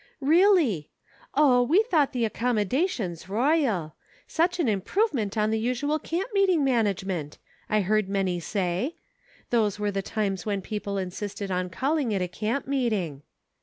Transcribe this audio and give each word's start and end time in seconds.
"Really; 0.39 0.89
oh! 1.35 1.61
we 1.61 1.83
thought 1.83 2.11
the 2.11 2.25
accommodations 2.25 3.29
royal. 3.29 3.93
* 4.11 4.27
Such 4.37 4.59
an 4.59 4.67
improvement 4.67 5.37
on 5.37 5.51
the 5.51 5.59
usual 5.59 5.99
camp 5.99 6.29
meeting 6.33 6.63
management,' 6.63 7.37
I 7.69 7.81
heard 7.81 8.09
many 8.09 8.39
say; 8.39 8.95
those 9.51 9.77
were 9.77 9.91
the 9.91 10.01
times 10.01 10.43
when 10.43 10.63
people 10.63 10.97
insisted 10.97 11.51
on 11.51 11.69
calling 11.69 12.11
it 12.11 12.21
a 12.23 12.27
camp 12.27 12.65
meeting. 12.65 13.21